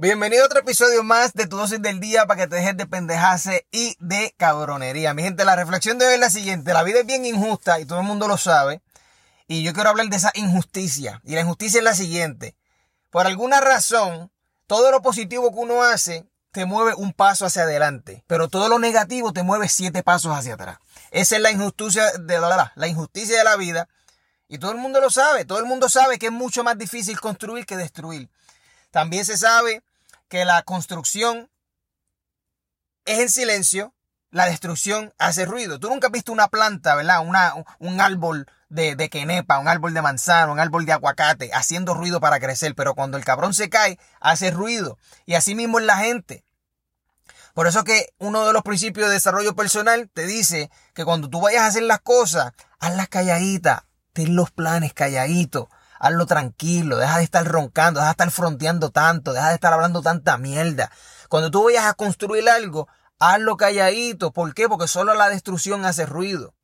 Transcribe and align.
Bienvenido 0.00 0.44
a 0.44 0.46
otro 0.46 0.60
episodio 0.60 1.02
más 1.02 1.32
de 1.34 1.48
tu 1.48 1.56
dosis 1.56 1.82
del 1.82 1.98
día 1.98 2.24
para 2.26 2.42
que 2.42 2.46
te 2.46 2.54
dejes 2.54 2.76
de 2.76 2.86
pendejase 2.86 3.66
y 3.72 3.96
de 3.98 4.32
cabronería. 4.36 5.12
Mi 5.12 5.24
gente, 5.24 5.44
la 5.44 5.56
reflexión 5.56 5.98
de 5.98 6.06
hoy 6.06 6.14
es 6.14 6.20
la 6.20 6.30
siguiente. 6.30 6.72
La 6.72 6.84
vida 6.84 7.00
es 7.00 7.06
bien 7.06 7.24
injusta 7.24 7.80
y 7.80 7.84
todo 7.84 7.98
el 7.98 8.06
mundo 8.06 8.28
lo 8.28 8.38
sabe. 8.38 8.80
Y 9.48 9.64
yo 9.64 9.72
quiero 9.72 9.90
hablar 9.90 10.06
de 10.06 10.14
esa 10.14 10.30
injusticia. 10.34 11.20
Y 11.24 11.34
la 11.34 11.40
injusticia 11.40 11.78
es 11.78 11.84
la 11.84 11.96
siguiente. 11.96 12.54
Por 13.10 13.26
alguna 13.26 13.60
razón, 13.60 14.30
todo 14.68 14.92
lo 14.92 15.02
positivo 15.02 15.50
que 15.50 15.58
uno 15.58 15.82
hace 15.82 16.28
te 16.52 16.64
mueve 16.64 16.94
un 16.94 17.12
paso 17.12 17.44
hacia 17.44 17.64
adelante. 17.64 18.22
Pero 18.28 18.46
todo 18.46 18.68
lo 18.68 18.78
negativo 18.78 19.32
te 19.32 19.42
mueve 19.42 19.68
siete 19.68 20.04
pasos 20.04 20.32
hacia 20.32 20.54
atrás. 20.54 20.78
Esa 21.10 21.34
es 21.34 21.42
la 21.42 21.50
injusticia 21.50 22.12
de 22.20 22.38
la, 22.38 22.72
la 22.72 22.86
injusticia 22.86 23.36
de 23.36 23.42
la 23.42 23.56
vida. 23.56 23.88
Y 24.46 24.58
todo 24.58 24.70
el 24.70 24.78
mundo 24.78 25.00
lo 25.00 25.10
sabe. 25.10 25.44
Todo 25.44 25.58
el 25.58 25.66
mundo 25.66 25.88
sabe 25.88 26.20
que 26.20 26.26
es 26.26 26.32
mucho 26.32 26.62
más 26.62 26.78
difícil 26.78 27.18
construir 27.18 27.66
que 27.66 27.76
destruir. 27.76 28.30
También 28.92 29.24
se 29.24 29.36
sabe 29.36 29.82
que 30.28 30.44
la 30.44 30.62
construcción 30.62 31.50
es 33.04 33.18
en 33.18 33.28
silencio, 33.28 33.94
la 34.30 34.46
destrucción 34.46 35.14
hace 35.18 35.46
ruido. 35.46 35.80
Tú 35.80 35.88
nunca 35.88 36.08
has 36.08 36.12
visto 36.12 36.32
una 36.32 36.48
planta, 36.48 36.94
¿verdad? 36.94 37.20
Un 37.78 38.00
árbol 38.00 38.46
de, 38.68 38.94
de 38.94 39.08
quenepa, 39.08 39.58
un 39.58 39.68
árbol 39.68 39.94
de 39.94 40.02
manzana, 40.02 40.52
un 40.52 40.60
árbol 40.60 40.84
de 40.84 40.92
aguacate, 40.92 41.50
haciendo 41.54 41.94
ruido 41.94 42.20
para 42.20 42.38
crecer, 42.38 42.74
pero 42.74 42.94
cuando 42.94 43.16
el 43.16 43.24
cabrón 43.24 43.54
se 43.54 43.70
cae, 43.70 43.98
hace 44.20 44.50
ruido. 44.50 44.98
Y 45.24 45.34
así 45.34 45.54
mismo 45.54 45.78
es 45.78 45.86
la 45.86 45.96
gente. 45.96 46.44
Por 47.54 47.66
eso 47.66 47.82
que 47.82 48.14
uno 48.18 48.46
de 48.46 48.52
los 48.52 48.62
principios 48.62 49.08
de 49.08 49.14
desarrollo 49.14 49.56
personal 49.56 50.08
te 50.12 50.26
dice 50.26 50.70
que 50.94 51.04
cuando 51.04 51.28
tú 51.28 51.40
vayas 51.40 51.62
a 51.62 51.66
hacer 51.66 51.82
las 51.82 52.00
cosas, 52.00 52.52
hazlas 52.78 53.08
calladitas, 53.08 53.82
ten 54.12 54.36
los 54.36 54.50
planes 54.50 54.92
calladitos, 54.92 55.66
hazlo 55.98 56.26
tranquilo, 56.26 56.96
deja 56.98 57.18
de 57.18 57.24
estar 57.24 57.46
roncando, 57.46 58.00
deja 58.00 58.08
de 58.08 58.12
estar 58.12 58.30
fronteando 58.30 58.90
tanto, 58.90 59.32
deja 59.32 59.48
de 59.48 59.54
estar 59.54 59.72
hablando 59.72 60.02
tanta 60.02 60.38
mierda. 60.38 60.90
Cuando 61.28 61.50
tú 61.50 61.64
vayas 61.64 61.86
a 61.86 61.94
construir 61.94 62.48
algo, 62.48 62.88
hazlo 63.18 63.56
calladito. 63.56 64.32
¿Por 64.32 64.54
qué? 64.54 64.68
Porque 64.68 64.88
solo 64.88 65.14
la 65.14 65.28
destrucción 65.28 65.84
hace 65.84 66.06
ruido. 66.06 66.54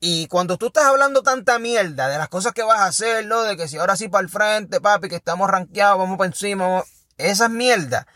Y 0.00 0.26
cuando 0.28 0.58
tú 0.58 0.66
estás 0.66 0.84
hablando 0.84 1.22
tanta 1.22 1.58
mierda 1.58 2.08
de 2.08 2.18
las 2.18 2.28
cosas 2.28 2.52
que 2.52 2.62
vas 2.62 2.80
a 2.80 2.86
hacer, 2.86 3.26
¿no? 3.26 3.42
De 3.42 3.56
que 3.56 3.68
si 3.68 3.78
ahora 3.78 3.96
sí 3.96 4.08
para 4.08 4.22
el 4.22 4.28
frente, 4.28 4.80
papi, 4.80 5.08
que 5.08 5.16
estamos 5.16 5.48
ranqueados, 5.48 5.98
vamos 5.98 6.18
para 6.18 6.28
encima, 6.28 6.84
esas 7.16 7.48
mierdas, 7.48 8.06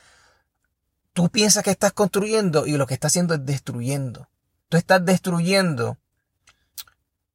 tú 1.13 1.31
piensas 1.31 1.63
que 1.63 1.71
estás 1.71 1.93
construyendo 1.93 2.67
y 2.67 2.73
lo 2.73 2.87
que 2.87 2.95
estás 2.95 3.13
haciendo 3.13 3.35
es 3.35 3.47
destruyendo. 3.47 4.29
Tú 4.69 4.77
estás 4.77 5.05
destruyendo 5.05 5.97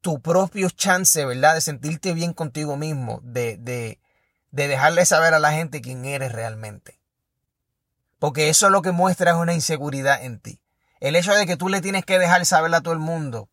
tu 0.04 0.22
propio 0.22 0.70
chance, 0.70 1.26
¿verdad? 1.26 1.56
De 1.56 1.62
sentirte 1.62 2.14
bien 2.14 2.34
contigo 2.34 2.76
mismo, 2.76 3.22
de, 3.24 3.58
de, 3.58 4.00
de 4.52 4.68
dejarle 4.68 5.06
saber 5.06 5.34
a 5.34 5.40
la 5.40 5.54
gente 5.54 5.82
quién 5.82 6.04
eres 6.04 6.34
realmente. 6.34 7.00
Porque 8.20 8.50
eso 8.50 8.70
lo 8.70 8.82
que 8.82 8.92
muestra 8.92 9.32
es 9.32 9.38
una 9.38 9.54
inseguridad 9.54 10.22
en 10.24 10.40
ti. 10.40 10.60
El 11.00 11.16
hecho 11.16 11.34
de 11.34 11.46
que 11.46 11.56
tú 11.56 11.70
le 11.70 11.80
tienes 11.80 12.04
que 12.04 12.20
dejar 12.20 12.46
saber 12.46 12.76
a 12.76 12.82
todo 12.82 12.94
el 12.94 13.00
mundo 13.00 13.50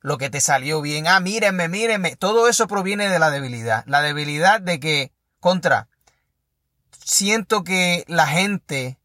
lo 0.00 0.18
que 0.18 0.28
te 0.28 0.42
salió 0.42 0.82
bien. 0.82 1.08
Ah, 1.08 1.18
mírenme, 1.18 1.68
mírenme. 1.68 2.14
Todo 2.14 2.48
eso 2.48 2.66
proviene 2.68 3.08
de 3.08 3.18
la 3.18 3.30
debilidad. 3.30 3.82
La 3.86 4.02
debilidad 4.02 4.60
de 4.60 4.80
que, 4.80 5.12
contra, 5.40 5.88
siento 7.02 7.64
que 7.64 8.04
la 8.06 8.26
gente 8.26 8.99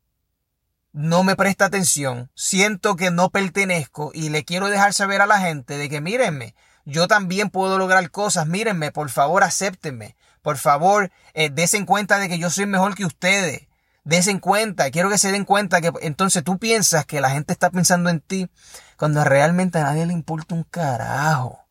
no 0.95 1.25
me 1.25 1.35
presta 1.35 1.65
atención, 1.65 2.31
siento 2.35 2.95
que 2.95 3.11
no 3.11 3.29
pertenezco 3.29 4.11
y 4.13 4.29
le 4.29 4.45
quiero 4.45 4.69
dejar 4.69 4.93
saber 4.93 5.21
a 5.21 5.25
la 5.25 5.41
gente 5.41 5.77
de 5.77 5.89
que 5.89 5.99
mírenme, 5.99 6.55
yo 6.85 7.09
también 7.09 7.49
puedo 7.49 7.77
lograr 7.77 8.09
cosas, 8.11 8.47
mírenme, 8.47 8.93
por 8.93 9.09
favor 9.09 9.43
acéptenme, 9.43 10.16
por 10.41 10.57
favor 10.57 11.11
eh, 11.33 11.49
desen 11.49 11.85
cuenta 11.85 12.17
de 12.17 12.29
que 12.29 12.39
yo 12.39 12.49
soy 12.49 12.66
mejor 12.66 12.95
que 12.95 13.03
ustedes, 13.03 13.67
desen 14.05 14.39
cuenta, 14.39 14.89
quiero 14.89 15.09
que 15.09 15.17
se 15.17 15.33
den 15.33 15.43
cuenta 15.43 15.81
que 15.81 15.91
entonces 15.99 16.45
tú 16.45 16.59
piensas 16.59 17.05
que 17.05 17.19
la 17.19 17.29
gente 17.29 17.51
está 17.51 17.69
pensando 17.71 18.09
en 18.09 18.21
ti 18.21 18.49
cuando 18.95 19.21
realmente 19.25 19.79
a 19.79 19.83
nadie 19.83 20.05
le 20.05 20.13
importa 20.13 20.55
un 20.55 20.63
carajo, 20.63 21.67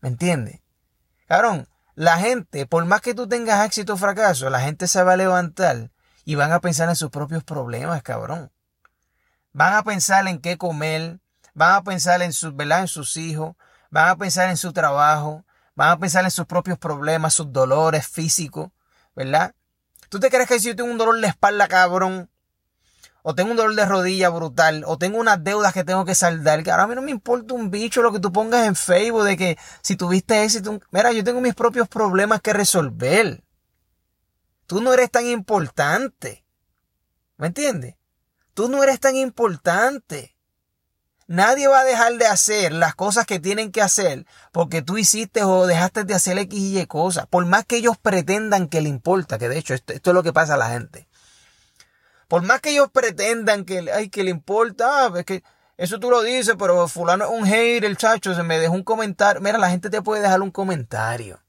¿me 0.00 0.08
entiendes? 0.08 0.60
Cabrón, 1.26 1.66
la 1.96 2.18
gente, 2.18 2.64
por 2.66 2.84
más 2.84 3.00
que 3.00 3.12
tú 3.12 3.26
tengas 3.26 3.66
éxito 3.66 3.94
o 3.94 3.96
fracaso, 3.96 4.50
la 4.50 4.60
gente 4.60 4.86
se 4.86 5.02
va 5.02 5.14
a 5.14 5.16
levantar 5.16 5.90
y 6.26 6.34
van 6.34 6.52
a 6.52 6.60
pensar 6.60 6.88
en 6.88 6.96
sus 6.96 7.08
propios 7.10 7.44
problemas, 7.44 8.02
cabrón. 8.02 8.50
Van 9.52 9.74
a 9.74 9.84
pensar 9.84 10.26
en 10.26 10.40
qué 10.40 10.58
comer, 10.58 11.20
van 11.54 11.74
a 11.74 11.84
pensar 11.84 12.20
en 12.20 12.32
sus. 12.32 12.52
En 12.58 12.88
sus 12.88 13.16
hijos, 13.16 13.54
van 13.90 14.08
a 14.08 14.16
pensar 14.16 14.50
en 14.50 14.56
su 14.56 14.72
trabajo, 14.72 15.44
van 15.76 15.90
a 15.90 15.98
pensar 15.98 16.24
en 16.24 16.32
sus 16.32 16.44
propios 16.44 16.78
problemas, 16.78 17.32
sus 17.32 17.52
dolores 17.52 18.08
físicos, 18.08 18.70
¿verdad? 19.14 19.54
¿Tú 20.08 20.18
te 20.18 20.28
crees 20.28 20.48
que 20.48 20.58
si 20.58 20.66
yo 20.66 20.76
tengo 20.76 20.90
un 20.90 20.98
dolor 20.98 21.20
de 21.20 21.28
espalda, 21.28 21.68
cabrón, 21.68 22.28
o 23.22 23.36
tengo 23.36 23.52
un 23.52 23.56
dolor 23.56 23.76
de 23.76 23.86
rodilla 23.86 24.28
brutal, 24.28 24.82
o 24.84 24.98
tengo 24.98 25.18
unas 25.18 25.44
deudas 25.44 25.72
que 25.72 25.84
tengo 25.84 26.04
que 26.04 26.16
saldar, 26.16 26.64
que 26.64 26.72
ahora 26.72 26.82
a 26.82 26.86
mí 26.88 26.96
no 26.96 27.02
me 27.02 27.12
importa 27.12 27.54
un 27.54 27.70
bicho 27.70 28.02
lo 28.02 28.12
que 28.12 28.18
tú 28.18 28.32
pongas 28.32 28.66
en 28.66 28.74
Facebook 28.74 29.22
de 29.22 29.36
que 29.36 29.58
si 29.80 29.94
tuviste 29.94 30.42
éxito, 30.42 30.80
mira, 30.90 31.12
yo 31.12 31.22
tengo 31.22 31.40
mis 31.40 31.54
propios 31.54 31.86
problemas 31.86 32.40
que 32.40 32.52
resolver. 32.52 33.45
Tú 34.66 34.80
no 34.80 34.92
eres 34.92 35.10
tan 35.10 35.26
importante. 35.26 36.44
¿Me 37.36 37.48
entiendes? 37.48 37.96
Tú 38.54 38.68
no 38.68 38.82
eres 38.82 39.00
tan 39.00 39.16
importante. 39.16 40.36
Nadie 41.28 41.66
va 41.66 41.80
a 41.80 41.84
dejar 41.84 42.14
de 42.14 42.26
hacer 42.26 42.72
las 42.72 42.94
cosas 42.94 43.26
que 43.26 43.40
tienen 43.40 43.72
que 43.72 43.82
hacer 43.82 44.26
porque 44.52 44.80
tú 44.80 44.96
hiciste 44.96 45.42
o 45.42 45.66
dejaste 45.66 46.04
de 46.04 46.14
hacer 46.14 46.38
X 46.38 46.58
y 46.58 46.78
Y 46.78 46.86
cosas. 46.86 47.26
Por 47.26 47.44
más 47.46 47.64
que 47.64 47.76
ellos 47.76 47.98
pretendan 47.98 48.68
que 48.68 48.80
le 48.80 48.88
importa, 48.88 49.36
que 49.36 49.48
de 49.48 49.58
hecho 49.58 49.74
esto, 49.74 49.92
es 49.92 50.06
lo 50.06 50.22
que 50.22 50.32
pasa 50.32 50.54
a 50.54 50.58
la 50.58 50.70
gente. 50.70 51.08
Por 52.28 52.42
más 52.42 52.60
que 52.60 52.70
ellos 52.70 52.90
pretendan 52.92 53.64
que, 53.64 53.90
ay, 53.92 54.08
que 54.08 54.24
le 54.24 54.30
importa, 54.30 55.06
ah, 55.06 55.12
es 55.16 55.24
que 55.24 55.42
eso 55.76 56.00
tú 56.00 56.10
lo 56.10 56.22
dices, 56.22 56.54
pero 56.58 56.88
fulano 56.88 57.24
es 57.24 57.30
un 57.30 57.44
hater, 57.44 57.84
el 57.84 57.96
chacho, 57.96 58.34
se 58.34 58.42
me 58.42 58.58
dejó 58.58 58.74
un 58.74 58.84
comentario. 58.84 59.42
Mira, 59.42 59.58
la 59.58 59.70
gente 59.70 59.90
te 59.90 60.02
puede 60.02 60.22
dejar 60.22 60.42
un 60.42 60.50
comentario. 60.50 61.42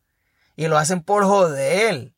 Y 0.56 0.68
lo 0.68 0.78
hacen 0.78 1.02
por 1.02 1.24
joder. 1.24 2.14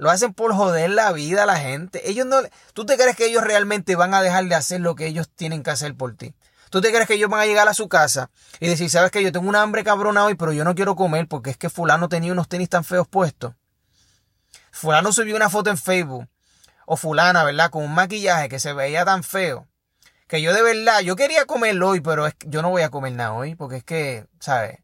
Lo 0.00 0.10
hacen 0.10 0.32
por 0.32 0.54
joder 0.54 0.88
la 0.88 1.12
vida 1.12 1.42
a 1.42 1.46
la 1.46 1.58
gente. 1.58 2.08
Ellos 2.08 2.24
no, 2.24 2.38
¿Tú 2.72 2.86
te 2.86 2.96
crees 2.96 3.16
que 3.16 3.26
ellos 3.26 3.44
realmente 3.44 3.96
van 3.96 4.14
a 4.14 4.22
dejar 4.22 4.46
de 4.46 4.54
hacer 4.54 4.80
lo 4.80 4.94
que 4.94 5.06
ellos 5.06 5.28
tienen 5.28 5.62
que 5.62 5.72
hacer 5.72 5.94
por 5.94 6.16
ti? 6.16 6.34
¿Tú 6.70 6.80
te 6.80 6.90
crees 6.90 7.06
que 7.06 7.14
ellos 7.14 7.28
van 7.28 7.42
a 7.42 7.44
llegar 7.44 7.68
a 7.68 7.74
su 7.74 7.86
casa 7.86 8.30
y 8.60 8.68
decir, 8.68 8.88
sabes 8.88 9.10
que 9.10 9.22
yo 9.22 9.30
tengo 9.30 9.46
un 9.46 9.56
hambre 9.56 9.84
cabrona 9.84 10.24
hoy, 10.24 10.36
pero 10.36 10.54
yo 10.54 10.64
no 10.64 10.74
quiero 10.74 10.96
comer 10.96 11.28
porque 11.28 11.50
es 11.50 11.58
que 11.58 11.68
fulano 11.68 12.08
tenía 12.08 12.32
unos 12.32 12.48
tenis 12.48 12.70
tan 12.70 12.82
feos 12.82 13.06
puestos? 13.08 13.52
Fulano 14.70 15.12
subió 15.12 15.36
una 15.36 15.50
foto 15.50 15.68
en 15.68 15.76
Facebook. 15.76 16.26
O 16.86 16.96
fulana, 16.96 17.44
¿verdad? 17.44 17.68
Con 17.68 17.84
un 17.84 17.92
maquillaje 17.92 18.48
que 18.48 18.58
se 18.58 18.72
veía 18.72 19.04
tan 19.04 19.22
feo. 19.22 19.68
Que 20.26 20.40
yo 20.40 20.54
de 20.54 20.62
verdad, 20.62 21.00
yo 21.00 21.14
quería 21.14 21.44
comerlo 21.44 21.90
hoy, 21.90 22.00
pero 22.00 22.26
es 22.26 22.32
que 22.32 22.48
yo 22.48 22.62
no 22.62 22.70
voy 22.70 22.80
a 22.80 22.88
comer 22.88 23.12
nada 23.12 23.34
hoy. 23.34 23.54
Porque 23.54 23.76
es 23.76 23.84
que, 23.84 24.24
¿sabes? 24.38 24.78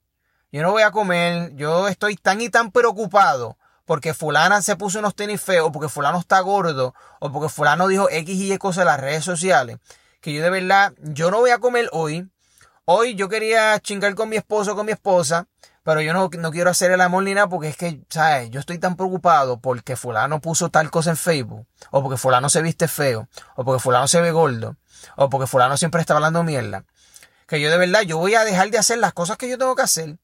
Yo 0.53 0.60
no 0.60 0.72
voy 0.72 0.83
a 0.83 0.91
comer. 0.91 1.54
Yo 1.54 1.88
estoy 1.88 2.16
tan 2.16 2.43
y 2.43 2.50
tan 2.50 2.71
preocupado 2.71 3.56
porque 3.86 4.12
fulana 4.12 4.60
se 4.60 4.76
puso 4.76 4.98
unos 4.98 5.14
tenis 5.14 5.41
feos, 5.41 5.70
porque 5.72 5.88
fulano 5.88 6.19
está 6.19 6.41
gordo, 6.41 6.94
o 7.20 7.32
porque 7.32 7.48
fulano 7.48 7.88
dijo 7.88 8.10
X 8.10 8.34
y 8.34 8.52
Y 8.52 8.58
cosas 8.58 8.82
en 8.82 8.88
las 8.88 9.00
redes 9.00 9.24
sociales, 9.24 9.78
que 10.20 10.34
yo 10.34 10.42
de 10.42 10.50
verdad, 10.50 10.92
yo 10.98 11.30
no 11.30 11.38
voy 11.38 11.50
a 11.50 11.58
comer 11.58 11.88
hoy. 11.92 12.28
Hoy 12.84 13.14
yo 13.14 13.28
quería 13.28 13.78
chingar 13.80 14.14
con 14.14 14.28
mi 14.28 14.36
esposo, 14.36 14.76
con 14.76 14.86
mi 14.86 14.92
esposa, 14.92 15.48
pero 15.82 16.00
yo 16.00 16.12
no, 16.12 16.28
no 16.38 16.50
quiero 16.50 16.70
hacer 16.70 16.91
el 16.91 17.00
amor 17.00 17.22
ni 17.22 17.34
nada 17.34 17.48
porque 17.48 17.69
es 17.69 17.76
que, 17.76 18.00
¿sabes? 18.10 18.50
Yo 18.50 18.60
estoy 18.60 18.78
tan 18.78 18.97
preocupado 18.97 19.60
porque 19.60 19.97
fulano 19.97 20.41
puso 20.41 20.68
tal 20.68 20.91
cosa 20.91 21.10
en 21.10 21.16
Facebook, 21.16 21.66
o 21.91 22.03
porque 22.03 22.16
fulano 22.16 22.48
se 22.48 22.62
viste 22.62 22.88
feo, 22.88 23.28
o 23.54 23.64
porque 23.64 23.80
fulano 23.80 24.08
se 24.08 24.20
ve 24.20 24.32
gordo, 24.32 24.76
o 25.16 25.30
porque 25.30 25.47
fulano 25.47 25.76
siempre 25.76 26.00
está 26.00 26.14
hablando 26.14 26.42
mierda, 26.42 26.84
que 27.47 27.60
yo 27.60 27.70
de 27.70 27.76
verdad, 27.76 28.03
yo 28.03 28.18
voy 28.18 28.34
a 28.34 28.44
dejar 28.44 28.70
de 28.70 28.78
hacer 28.78 28.98
las 28.98 29.12
cosas 29.12 29.36
que 29.36 29.48
yo 29.48 29.58
tengo 29.58 29.76
que 29.76 29.82
hacer 29.82 30.16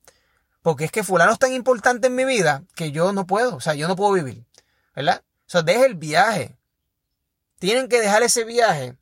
porque 0.63 0.85
es 0.85 0.93
que 0.93 1.05
fulano 1.05 1.33
es 1.33 1.39
tan 1.39 1.53
importante 1.53 2.07
en 2.07 2.15
mi 2.15 2.25
vida 2.25 2.63
que 2.75 2.93
yo 2.93 3.13
no 3.13 3.27
puedo, 3.27 3.57
o 3.57 3.61
sea, 3.61 3.75
yo 3.75 3.89
no 3.89 3.97
puedo 3.97 4.13
vivir, 4.13 4.45
¿verdad? 4.95 5.23
O 5.47 5.51
sea, 5.51 5.63
deje 5.63 5.85
el 5.85 5.97
viaje. 5.97 6.57
Tienen 7.59 7.89
que 7.89 8.01
dejar 8.01 8.23
ese 8.23 8.45
viaje 8.45 8.97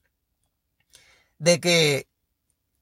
de 1.38 1.60
que 1.60 2.08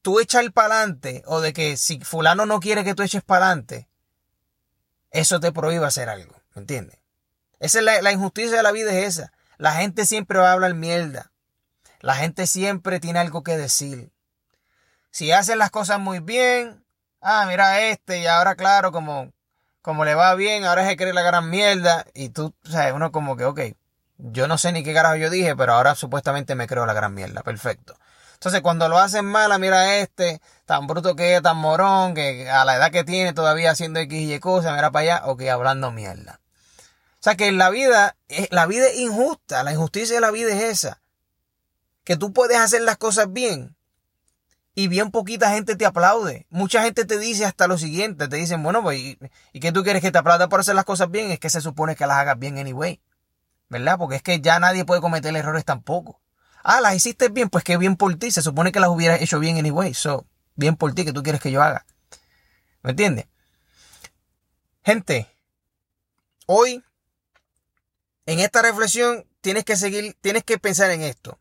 tú 0.01 0.19
echas 0.19 0.45
para 0.53 0.75
adelante 0.75 1.23
o 1.25 1.41
de 1.41 1.53
que 1.53 1.77
si 1.77 1.99
fulano 1.99 2.45
no 2.45 2.59
quiere 2.59 2.83
que 2.83 2.95
tú 2.95 3.03
eches 3.03 3.23
para 3.23 3.47
adelante, 3.47 3.87
eso 5.11 5.39
te 5.39 5.51
prohíbe 5.51 5.85
hacer 5.85 6.09
algo, 6.09 6.35
¿me 6.55 6.61
entiendes? 6.61 6.97
Esa 7.59 7.79
es 7.79 7.85
la, 7.85 8.01
la, 8.01 8.11
injusticia 8.11 8.57
de 8.57 8.63
la 8.63 8.71
vida 8.71 8.91
es 8.91 9.17
esa. 9.17 9.33
La 9.57 9.73
gente 9.73 10.05
siempre 10.05 10.39
va 10.39 10.49
a 10.49 10.53
hablar 10.53 10.73
mierda. 10.73 11.31
La 11.99 12.15
gente 12.15 12.47
siempre 12.47 13.01
tiene 13.01 13.19
algo 13.19 13.43
que 13.43 13.57
decir. 13.57 14.11
Si 15.11 15.31
hacen 15.33 15.57
las 15.57 15.69
cosas 15.69 15.99
muy 15.99 16.19
bien, 16.19 16.85
ah, 17.21 17.45
mira 17.47 17.81
este, 17.81 18.19
y 18.19 18.27
ahora 18.27 18.55
claro, 18.55 18.91
como, 18.91 19.31
como 19.81 20.05
le 20.05 20.15
va 20.15 20.35
bien, 20.35 20.65
ahora 20.65 20.87
que 20.87 20.97
cree 20.97 21.13
la 21.13 21.21
gran 21.21 21.49
mierda, 21.49 22.05
y 22.13 22.29
tú, 22.29 22.53
o 22.65 22.69
sea, 22.69 22.93
uno 22.93 23.11
como 23.11 23.37
que, 23.37 23.45
ok, 23.45 23.59
yo 24.17 24.47
no 24.47 24.57
sé 24.57 24.71
ni 24.71 24.83
qué 24.83 24.93
carajo 24.93 25.15
yo 25.15 25.29
dije, 25.29 25.55
pero 25.55 25.73
ahora 25.73 25.95
supuestamente 25.95 26.55
me 26.55 26.67
creo 26.67 26.85
la 26.85 26.93
gran 26.93 27.13
mierda, 27.13 27.41
perfecto. 27.41 27.95
Entonces 28.33 28.61
cuando 28.61 28.87
lo 28.87 28.97
hacen 28.97 29.25
mala, 29.25 29.57
mira 29.57 29.97
este, 29.97 30.41
tan 30.65 30.87
bruto 30.87 31.15
que 31.15 31.35
es, 31.35 31.41
tan 31.41 31.57
morón, 31.57 32.13
que 32.13 32.49
a 32.49 32.63
la 32.63 32.77
edad 32.77 32.91
que 32.91 33.03
tiene 33.03 33.33
todavía 33.33 33.71
haciendo 33.71 33.99
X 33.99 34.17
y 34.17 34.33
Y 34.33 34.39
cosas, 34.39 34.75
mira 34.75 34.91
para 34.91 35.03
allá, 35.03 35.25
ok, 35.25 35.43
hablando 35.43 35.91
mierda. 35.91 36.39
O 37.19 37.21
sea 37.21 37.35
que 37.35 37.51
la 37.51 37.69
vida, 37.69 38.15
la 38.49 38.65
vida 38.65 38.87
es 38.87 38.97
injusta, 38.97 39.63
la 39.63 39.73
injusticia 39.73 40.15
de 40.15 40.21
la 40.21 40.31
vida 40.31 40.53
es 40.53 40.63
esa. 40.63 41.01
Que 42.05 42.15
tú 42.15 42.31
puedes 42.31 42.57
hacer 42.57 42.81
las 42.81 42.97
cosas 42.97 43.31
bien 43.31 43.75
y 44.79 44.87
bien 44.87 45.11
poquita 45.11 45.51
gente 45.51 45.75
te 45.75 45.85
aplaude. 45.85 46.47
Mucha 46.49 46.81
gente 46.81 47.03
te 47.03 47.19
dice 47.19 47.43
hasta 47.43 47.67
lo 47.67 47.77
siguiente, 47.77 48.29
te 48.29 48.37
dicen, 48.37 48.63
bueno, 48.63 48.81
pues, 48.81 48.97
¿y, 48.97 49.19
¿y 49.51 49.59
qué 49.59 49.73
tú 49.73 49.83
quieres 49.83 50.01
que 50.01 50.09
te 50.09 50.17
aplauda 50.17 50.47
por 50.47 50.61
hacer 50.61 50.73
las 50.73 50.85
cosas 50.85 51.11
bien? 51.11 51.31
Es 51.31 51.39
que 51.39 51.49
se 51.49 51.59
supone 51.59 51.97
que 51.97 52.07
las 52.07 52.15
hagas 52.15 52.39
bien 52.39 52.57
anyway. 52.57 53.01
¿Verdad? 53.67 53.97
Porque 53.97 54.15
es 54.15 54.23
que 54.23 54.39
ya 54.39 54.57
nadie 54.57 54.85
puede 54.85 55.01
cometer 55.01 55.35
errores 55.35 55.65
tampoco. 55.65 56.21
Ah, 56.63 56.79
las 56.79 56.95
hiciste 56.95 57.27
bien, 57.27 57.49
pues 57.49 57.65
qué 57.65 57.75
bien 57.75 57.97
por 57.97 58.15
ti. 58.15 58.31
Se 58.31 58.41
supone 58.41 58.71
que 58.71 58.79
las 58.79 58.87
hubieras 58.87 59.21
hecho 59.21 59.37
bien 59.37 59.57
anyway. 59.57 59.93
So, 59.93 60.25
bien 60.55 60.77
por 60.77 60.93
ti 60.93 61.03
que 61.03 61.11
tú 61.11 61.23
quieres 61.23 61.41
que 61.41 61.51
yo 61.51 61.61
haga. 61.61 61.85
¿Me 62.81 62.91
entiendes? 62.91 63.25
Gente, 64.85 65.27
hoy, 66.45 66.81
en 68.25 68.39
esta 68.39 68.61
reflexión, 68.61 69.27
tienes 69.41 69.65
que 69.65 69.75
seguir, 69.75 70.15
tienes 70.21 70.45
que 70.45 70.57
pensar 70.57 70.89
en 70.91 71.01
esto. 71.01 71.37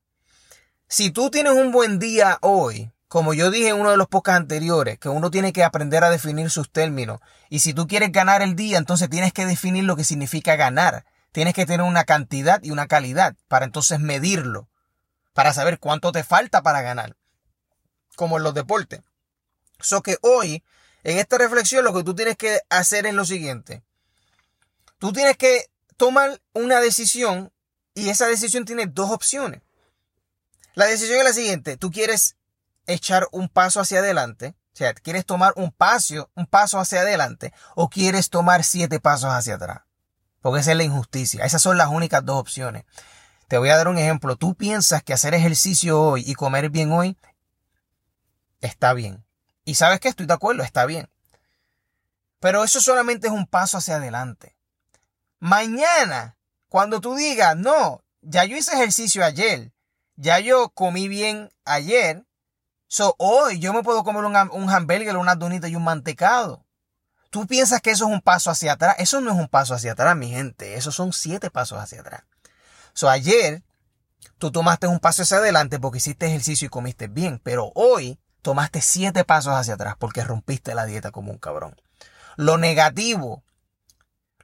Si 0.88 1.12
tú 1.12 1.31
tienes 1.31 1.52
un 1.52 1.70
buen 1.70 2.00
día 2.00 2.38
hoy, 2.43 2.91
como 3.08 3.32
yo 3.32 3.50
dije 3.50 3.69
en 3.69 3.76
uno 3.76 3.90
de 3.90 3.96
los 3.96 4.06
podcasts 4.06 4.43
anteriores, 4.43 4.99
que 4.99 5.08
uno 5.08 5.31
tiene 5.31 5.52
que 5.55 5.64
aprender 5.64 6.05
a 6.05 6.10
definir 6.10 6.50
sus 6.50 6.70
términos. 6.70 7.20
Y 7.49 7.60
si 7.60 7.72
tú 7.72 7.87
quieres 7.87 8.12
ganar 8.12 8.43
el 8.43 8.55
día, 8.55 8.76
entonces 8.76 9.08
tienes 9.08 9.32
que 9.32 9.46
definir 9.46 9.84
lo 9.84 9.96
que 9.96 10.05
significa 10.05 10.56
ganar. 10.56 11.06
Tienes 11.32 11.55
que 11.55 11.64
tener 11.64 11.82
una 11.82 12.05
cantidad 12.05 12.62
y 12.62 12.70
una 12.70 12.87
calidad 12.87 13.34
para 13.49 13.64
entonces 13.64 13.99
medirlo, 13.99 14.69
para 15.32 15.55
saber 15.55 15.78
cuánto 15.78 16.12
te 16.12 16.22
falta 16.22 16.62
para 16.62 16.82
ganar, 16.82 17.16
como 18.14 18.37
en 18.37 18.43
los 18.43 18.55
deportes. 18.55 19.00
So 19.81 20.02
que 20.02 20.19
hoy, 20.20 20.62
en 21.02 21.19
esta 21.19 21.38
reflexión, 21.38 21.84
lo 21.84 21.94
que 21.94 22.05
tú 22.05 22.14
tienes 22.14 22.37
que 22.37 22.60
hacer 22.69 23.06
es 23.06 23.14
lo 23.14 23.25
siguiente. 23.25 23.82
Tú 24.99 25.12
tienes 25.12 25.37
que 25.37 25.66
tomar 25.96 26.40
una 26.52 26.81
decisión 26.81 27.52
y 27.94 28.10
esa 28.10 28.26
decisión 28.26 28.66
tiene 28.66 28.87
dos 28.87 29.10
opciones. 29.10 29.62
La 30.75 30.87
decisión 30.87 31.19
es 31.19 31.25
la 31.25 31.32
siguiente. 31.32 31.76
Tú 31.76 31.90
quieres 31.90 32.37
echar 32.88 33.29
un 33.31 33.49
paso 33.49 33.81
hacia 33.81 34.00
adelante. 34.00 34.56
O 34.75 34.76
sea, 34.79 34.94
quieres 34.94 35.25
tomar 35.25 35.52
un 35.56 35.70
paso, 35.70 36.31
un 36.35 36.46
paso 36.46 36.81
hacia 36.81 37.00
adelante 37.00 37.52
o 37.76 37.88
quieres 37.88 38.31
tomar 38.31 38.64
siete 38.64 38.99
pasos 38.99 39.31
hacia 39.31 39.55
atrás. 39.55 39.82
Porque 40.40 40.61
esa 40.61 40.73
es 40.73 40.76
la 40.76 40.85
injusticia. 40.85 41.44
Esas 41.44 41.62
son 41.62 41.79
las 41.79 41.88
únicas 41.88 42.25
dos 42.25 42.40
opciones. 42.40 42.85
Te 43.49 43.58
voy 43.58 43.70
a 43.70 43.76
dar 43.76 43.88
un 43.88 43.99
ejemplo. 43.99 44.37
Tú 44.37 44.55
piensas 44.55 45.02
que 45.02 45.12
hacer 45.12 45.35
ejercicio 45.35 46.00
hoy 46.00 46.25
y 46.26 46.35
comer 46.35 46.70
bien 46.70 46.93
hoy 46.93 47.17
está 48.61 48.93
bien. 48.93 49.25
Y 49.64 49.75
sabes 49.75 50.00
que 50.00 50.08
estoy 50.08 50.26
de 50.26 50.34
acuerdo, 50.34 50.62
está 50.62 50.87
bien. 50.87 51.08
Pero 52.41 52.62
eso 52.62 52.81
solamente 52.81 53.26
es 53.26 53.32
un 53.32 53.46
paso 53.46 53.79
hacia 53.79 53.96
adelante. 53.96 54.56
Mañana, 55.41 56.38
cuando 56.69 57.00
tú 57.00 57.14
digas, 57.14 57.56
no, 57.56 58.05
ya 58.20 58.44
yo 58.44 58.56
hice 58.56 58.75
ejercicio 58.75 59.25
ayer, 59.25 59.73
ya 60.17 60.38
yo 60.38 60.70
comí 60.70 61.08
bien 61.08 61.50
ayer, 61.64 62.26
so 62.88 63.14
hoy 63.19 63.61
yo 63.61 63.73
me 63.73 63.82
puedo 63.82 64.02
comer 64.02 64.25
un, 64.25 64.37
un 64.52 64.70
hamburger, 64.70 65.17
una 65.17 65.37
donita 65.37 65.69
y 65.69 65.76
un 65.76 65.85
mantecado. 65.85 66.64
Tú 67.31 67.46
piensas 67.46 67.82
que 67.82 67.90
eso 67.90 68.06
es 68.06 68.11
un 68.11 68.23
paso 68.23 68.50
hacia 68.50 68.73
atrás. 68.73 68.96
Eso 68.99 69.20
no 69.20 69.31
es 69.31 69.37
un 69.37 69.49
paso 69.49 69.75
hacia 69.75 69.93
atrás, 69.93 70.17
mi 70.17 70.31
gente. 70.31 70.76
Esos 70.76 70.94
son 70.94 71.12
siete 71.12 71.50
pasos 71.50 71.79
hacia 71.79 72.00
atrás. 72.00 72.23
So, 72.94 73.08
ayer 73.08 73.62
tú 74.38 74.50
tomaste 74.50 74.87
un 74.87 74.99
paso 74.99 75.23
hacia 75.23 75.37
adelante 75.37 75.79
porque 75.79 75.99
hiciste 75.99 76.26
ejercicio 76.26 76.67
y 76.67 76.70
comiste 76.70 77.06
bien. 77.06 77.40
Pero 77.44 77.70
hoy 77.75 78.19
tomaste 78.43 78.81
siete 78.81 79.25
pasos 79.25 79.55
hacia 79.55 79.75
atrás 79.75 79.96
porque 79.99 80.25
rompiste 80.25 80.75
la 80.75 80.87
dieta 80.87 81.11
como 81.11 81.31
un 81.31 81.38
cabrón. 81.38 81.76
Lo 82.37 82.56
negativo, 82.56 83.43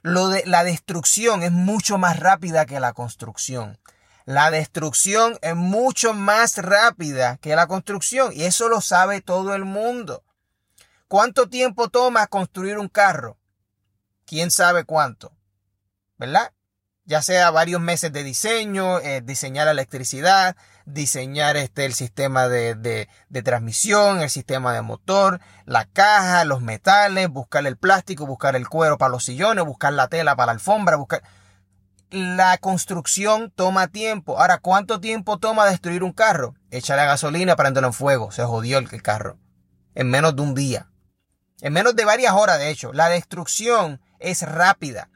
lo 0.03 0.27
de 0.27 0.45
la 0.45 0.63
destrucción 0.63 1.41
es 1.41 1.51
mucho 1.51 1.97
más 1.97 2.19
rápida 2.19 2.67
que 2.67 2.79
la 2.79 2.93
construcción. 2.93 3.79
La 4.25 4.49
destrucción 4.49 5.37
es 5.43 5.55
mucho 5.55 6.15
más 6.15 6.57
rápida 6.57 7.37
que 7.37 7.55
la 7.55 7.67
construcción 7.67 8.33
y 8.33 8.43
eso 8.43 8.69
lo 8.69 8.81
sabe 8.81 9.21
todo 9.21 9.53
el 9.53 9.65
mundo. 9.65 10.23
¿Cuánto 11.07 11.47
tiempo 11.47 11.89
toma 11.89 12.25
construir 12.25 12.79
un 12.79 12.89
carro? 12.89 13.37
¿Quién 14.25 14.49
sabe 14.49 14.83
cuánto? 14.83 15.31
¿Verdad? 16.17 16.51
Ya 17.03 17.21
sea 17.21 17.51
varios 17.51 17.79
meses 17.81 18.11
de 18.11 18.23
diseño, 18.23 18.99
eh, 18.99 19.21
diseñar 19.21 19.65
la 19.65 19.73
electricidad, 19.73 20.55
diseñar 20.85 21.55
este, 21.55 21.85
el 21.85 21.93
sistema 21.93 22.47
de, 22.47 22.73
de, 22.73 23.43
transmisión, 23.43 24.21
el 24.21 24.31
sistema 24.31 24.73
de 24.73 24.81
motor, 24.81 25.39
la 25.65 25.85
caja, 25.85 26.45
los 26.45 26.63
metales, 26.63 27.29
buscar 27.29 27.67
el 27.67 27.77
plástico, 27.77 28.25
buscar 28.25 28.55
el 28.55 28.67
cuero 28.67 28.97
para 28.97 29.11
los 29.11 29.23
sillones, 29.23 29.63
buscar 29.65 29.93
la 29.93 30.07
tela 30.07 30.35
para 30.35 30.47
la 30.47 30.53
alfombra, 30.53 30.95
buscar... 30.95 31.21
La 32.11 32.57
construcción 32.59 33.51
toma 33.51 33.87
tiempo. 33.87 34.39
Ahora, 34.39 34.59
¿cuánto 34.59 34.99
tiempo 34.99 35.39
toma 35.39 35.65
destruir 35.65 36.03
un 36.03 36.13
carro? 36.13 36.55
Echarle 36.69 37.05
gasolina, 37.05 37.55
prenderlo 37.55 37.87
en 37.87 37.93
fuego. 37.93 38.31
Se 38.31 38.43
jodió 38.43 38.77
el 38.77 39.01
carro. 39.01 39.39
En 39.95 40.09
menos 40.09 40.35
de 40.35 40.41
un 40.41 40.53
día. 40.53 40.91
En 41.61 41.73
menos 41.73 41.95
de 41.95 42.05
varias 42.05 42.33
horas, 42.33 42.59
de 42.59 42.69
hecho. 42.69 42.93
La 42.93 43.09
destrucción 43.09 44.01
es 44.19 44.43
rápida. 44.43 45.09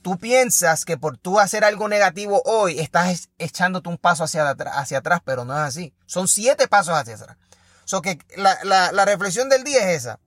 Tú 0.00 0.16
piensas 0.16 0.84
que 0.84 0.96
por 0.96 1.18
tú 1.18 1.40
hacer 1.40 1.64
algo 1.64 1.88
negativo 1.88 2.40
hoy 2.44 2.78
estás 2.78 3.30
echándote 3.38 3.88
un 3.88 3.98
paso 3.98 4.24
hacia, 4.24 4.48
hacia 4.48 4.98
atrás, 4.98 5.20
pero 5.24 5.44
no 5.44 5.54
es 5.54 5.60
así. 5.60 5.92
Son 6.06 6.28
siete 6.28 6.68
pasos 6.68 6.94
hacia 6.94 7.16
atrás. 7.16 7.36
So 7.84 8.00
que 8.00 8.18
la, 8.36 8.56
la, 8.62 8.92
la 8.92 9.04
reflexión 9.04 9.48
del 9.48 9.64
día 9.64 9.90
es 9.90 10.02
esa. 10.02 10.20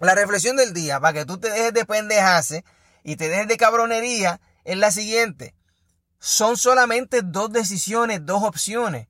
La 0.00 0.14
reflexión 0.14 0.56
del 0.56 0.72
día, 0.72 1.00
para 1.00 1.12
que 1.12 1.24
tú 1.24 1.38
te 1.38 1.50
dejes 1.50 1.72
de 1.72 1.84
pendejase 1.84 2.64
y 3.02 3.16
te 3.16 3.28
dejes 3.28 3.48
de 3.48 3.56
cabronería, 3.56 4.40
es 4.64 4.76
la 4.76 4.90
siguiente. 4.90 5.54
Son 6.18 6.56
solamente 6.56 7.22
dos 7.22 7.52
decisiones, 7.52 8.24
dos 8.24 8.42
opciones. 8.42 9.08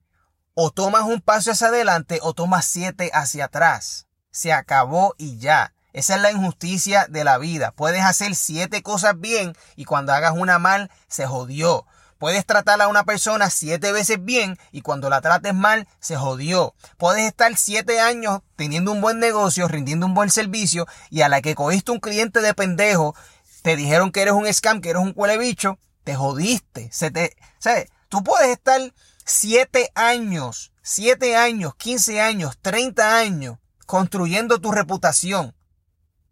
O 0.54 0.70
tomas 0.70 1.02
un 1.02 1.20
paso 1.20 1.50
hacia 1.50 1.68
adelante 1.68 2.18
o 2.22 2.32
tomas 2.32 2.64
siete 2.64 3.10
hacia 3.12 3.46
atrás 3.46 4.06
se 4.34 4.52
acabó 4.52 5.14
y 5.16 5.38
ya. 5.38 5.72
Esa 5.92 6.16
es 6.16 6.20
la 6.20 6.32
injusticia 6.32 7.06
de 7.08 7.22
la 7.22 7.38
vida. 7.38 7.70
Puedes 7.70 8.02
hacer 8.02 8.34
siete 8.34 8.82
cosas 8.82 9.18
bien 9.18 9.54
y 9.76 9.84
cuando 9.84 10.12
hagas 10.12 10.34
una 10.36 10.58
mal, 10.58 10.90
se 11.06 11.24
jodió. 11.24 11.86
Puedes 12.18 12.44
tratar 12.44 12.82
a 12.82 12.88
una 12.88 13.04
persona 13.04 13.48
siete 13.48 13.92
veces 13.92 14.24
bien 14.24 14.58
y 14.72 14.80
cuando 14.80 15.08
la 15.08 15.20
trates 15.20 15.54
mal, 15.54 15.86
se 16.00 16.16
jodió. 16.16 16.74
Puedes 16.98 17.24
estar 17.24 17.56
siete 17.56 18.00
años 18.00 18.40
teniendo 18.56 18.90
un 18.90 19.00
buen 19.00 19.20
negocio, 19.20 19.68
rindiendo 19.68 20.06
un 20.06 20.14
buen 20.14 20.30
servicio 20.30 20.86
y 21.10 21.22
a 21.22 21.28
la 21.28 21.40
que 21.40 21.54
cogiste 21.54 21.92
un 21.92 22.00
cliente 22.00 22.40
de 22.40 22.54
pendejo, 22.54 23.14
te 23.64 23.76
dijeron 23.76 24.12
que 24.12 24.20
eres 24.20 24.34
un 24.34 24.52
scam, 24.52 24.82
que 24.82 24.90
eres 24.90 25.00
un 25.00 25.14
cuele 25.14 25.38
bicho, 25.38 25.78
te 26.04 26.14
jodiste. 26.14 26.90
Se 26.92 27.10
te, 27.10 27.34
¿sabes? 27.58 27.88
Tú 28.10 28.22
puedes 28.22 28.50
estar 28.50 28.78
siete 29.24 29.90
años, 29.94 30.74
siete 30.82 31.34
años, 31.34 31.74
quince 31.76 32.20
años, 32.20 32.58
treinta 32.60 33.16
años 33.16 33.56
construyendo 33.86 34.60
tu 34.60 34.70
reputación. 34.70 35.54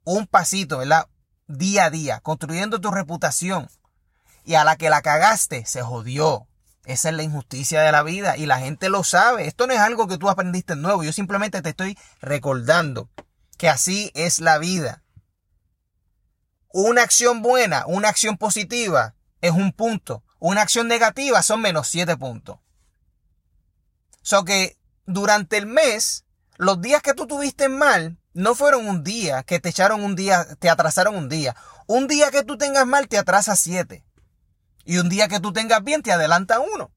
Un 0.04 0.26
pasito, 0.26 0.76
¿verdad? 0.76 1.08
Día 1.46 1.86
a 1.86 1.90
día, 1.90 2.20
construyendo 2.20 2.82
tu 2.82 2.90
reputación. 2.90 3.70
Y 4.44 4.52
a 4.52 4.64
la 4.64 4.76
que 4.76 4.90
la 4.90 5.00
cagaste, 5.00 5.64
se 5.64 5.80
jodió. 5.80 6.46
Esa 6.84 7.08
es 7.08 7.14
la 7.14 7.22
injusticia 7.22 7.80
de 7.80 7.92
la 7.92 8.02
vida 8.02 8.36
y 8.36 8.44
la 8.44 8.58
gente 8.58 8.90
lo 8.90 9.04
sabe. 9.04 9.46
Esto 9.46 9.66
no 9.66 9.72
es 9.72 9.80
algo 9.80 10.06
que 10.06 10.18
tú 10.18 10.28
aprendiste 10.28 10.76
nuevo. 10.76 11.02
Yo 11.02 11.14
simplemente 11.14 11.62
te 11.62 11.70
estoy 11.70 11.96
recordando 12.20 13.08
que 13.56 13.70
así 13.70 14.10
es 14.12 14.38
la 14.38 14.58
vida. 14.58 15.02
Una 16.72 17.02
acción 17.02 17.42
buena, 17.42 17.84
una 17.86 18.08
acción 18.08 18.38
positiva 18.38 19.14
es 19.40 19.50
un 19.50 19.72
punto. 19.72 20.22
Una 20.38 20.62
acción 20.62 20.88
negativa 20.88 21.42
son 21.42 21.60
menos 21.60 21.88
siete 21.88 22.16
puntos. 22.16 22.58
So 24.22 24.44
que 24.44 24.78
durante 25.06 25.58
el 25.58 25.66
mes 25.66 26.24
los 26.56 26.80
días 26.80 27.02
que 27.02 27.14
tú 27.14 27.26
tuviste 27.26 27.68
mal 27.68 28.18
no 28.34 28.54
fueron 28.54 28.88
un 28.88 29.04
día 29.04 29.42
que 29.42 29.60
te 29.60 29.68
echaron 29.68 30.02
un 30.02 30.16
día, 30.16 30.46
te 30.58 30.70
atrasaron 30.70 31.14
un 31.14 31.28
día. 31.28 31.54
Un 31.86 32.08
día 32.08 32.30
que 32.30 32.42
tú 32.42 32.56
tengas 32.56 32.86
mal 32.86 33.08
te 33.08 33.18
atrasa 33.18 33.56
siete. 33.56 34.04
Y 34.84 34.98
un 34.98 35.08
día 35.08 35.28
que 35.28 35.40
tú 35.40 35.52
tengas 35.52 35.84
bien 35.84 36.02
te 36.02 36.12
adelanta 36.12 36.60
uno. 36.60 36.90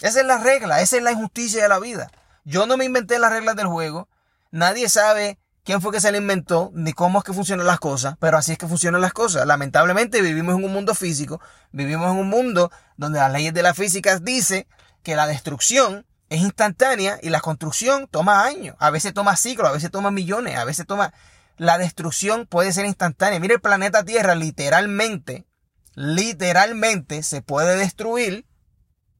Esa 0.00 0.20
es 0.20 0.26
la 0.26 0.38
regla, 0.38 0.80
esa 0.80 0.96
es 0.96 1.02
la 1.02 1.12
injusticia 1.12 1.62
de 1.62 1.68
la 1.68 1.78
vida. 1.78 2.10
Yo 2.44 2.66
no 2.66 2.76
me 2.76 2.84
inventé 2.84 3.18
las 3.18 3.32
reglas 3.32 3.56
del 3.56 3.66
juego. 3.66 4.08
Nadie 4.50 4.88
sabe 4.88 5.38
quién 5.64 5.80
fue 5.80 5.92
que 5.92 6.00
se 6.00 6.12
la 6.12 6.18
inventó, 6.18 6.70
ni 6.74 6.92
cómo 6.92 7.18
es 7.18 7.24
que 7.24 7.32
funcionan 7.32 7.66
las 7.66 7.80
cosas, 7.80 8.16
pero 8.20 8.36
así 8.36 8.52
es 8.52 8.58
que 8.58 8.68
funcionan 8.68 9.00
las 9.00 9.12
cosas. 9.12 9.46
Lamentablemente 9.46 10.20
vivimos 10.20 10.56
en 10.56 10.64
un 10.64 10.72
mundo 10.72 10.94
físico, 10.94 11.40
vivimos 11.72 12.12
en 12.12 12.18
un 12.18 12.28
mundo 12.28 12.70
donde 12.96 13.18
las 13.18 13.32
leyes 13.32 13.54
de 13.54 13.62
la 13.62 13.74
física 13.74 14.18
dicen 14.18 14.66
que 15.02 15.16
la 15.16 15.26
destrucción 15.26 16.06
es 16.28 16.40
instantánea 16.40 17.18
y 17.22 17.30
la 17.30 17.40
construcción 17.40 18.06
toma 18.10 18.44
años, 18.44 18.76
a 18.78 18.90
veces 18.90 19.14
toma 19.14 19.36
siglos, 19.36 19.68
a 19.68 19.72
veces 19.72 19.90
toma 19.90 20.10
millones, 20.10 20.56
a 20.56 20.64
veces 20.64 20.86
toma... 20.86 21.12
La 21.56 21.78
destrucción 21.78 22.46
puede 22.46 22.72
ser 22.72 22.84
instantánea. 22.84 23.38
Mira 23.38 23.54
el 23.54 23.60
planeta 23.60 24.04
Tierra, 24.04 24.34
literalmente, 24.34 25.46
literalmente 25.94 27.22
se 27.22 27.42
puede 27.42 27.76
destruir 27.76 28.44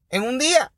en 0.09 0.23
un 0.23 0.37
día. 0.37 0.73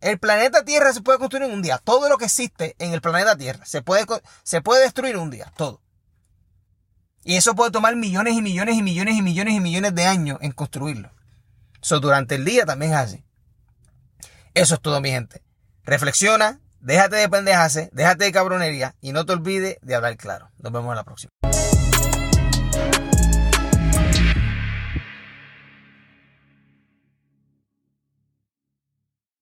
El 0.00 0.18
planeta 0.18 0.64
Tierra 0.64 0.92
se 0.92 1.02
puede 1.02 1.18
construir 1.18 1.46
en 1.46 1.52
un 1.52 1.62
día. 1.62 1.78
Todo 1.78 2.08
lo 2.08 2.18
que 2.18 2.26
existe 2.26 2.76
en 2.78 2.92
el 2.92 3.00
planeta 3.00 3.36
Tierra 3.36 3.64
se 3.64 3.82
puede, 3.82 4.06
se 4.42 4.62
puede 4.62 4.82
destruir 4.82 5.14
en 5.14 5.20
un 5.22 5.30
día. 5.30 5.52
Todo. 5.56 5.80
Y 7.24 7.36
eso 7.36 7.54
puede 7.54 7.70
tomar 7.70 7.96
millones 7.96 8.34
y 8.34 8.42
millones 8.42 8.76
y 8.76 8.82
millones 8.82 9.16
y 9.16 9.22
millones 9.22 9.54
y 9.54 9.60
millones 9.60 9.94
de 9.94 10.06
años 10.06 10.38
en 10.40 10.52
construirlo. 10.52 11.10
Eso 11.82 12.00
durante 12.00 12.36
el 12.36 12.44
día 12.44 12.64
también 12.64 12.92
es 12.92 12.98
así. 12.98 13.24
Eso 14.54 14.74
es 14.74 14.80
todo, 14.80 15.00
mi 15.00 15.10
gente. 15.10 15.42
Reflexiona, 15.84 16.60
déjate 16.80 17.16
de 17.16 17.28
pendejase, 17.28 17.90
déjate 17.92 18.24
de 18.24 18.32
cabronería 18.32 18.94
y 19.00 19.12
no 19.12 19.26
te 19.26 19.32
olvides 19.32 19.78
de 19.82 19.94
hablar 19.94 20.16
claro. 20.16 20.50
Nos 20.58 20.72
vemos 20.72 20.90
en 20.90 20.96
la 20.96 21.04
próxima. 21.04 21.30